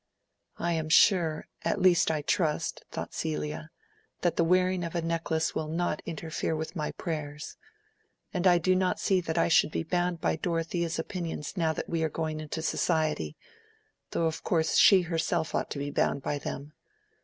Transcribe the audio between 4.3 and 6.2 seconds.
the wearing of a necklace will not